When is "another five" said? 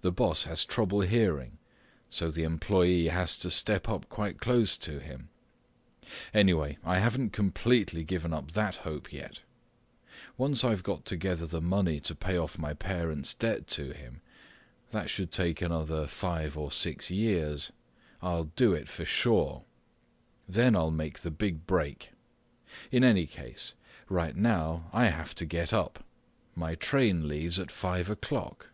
15.62-16.58